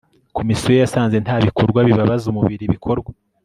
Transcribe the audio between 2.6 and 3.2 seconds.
bikorwa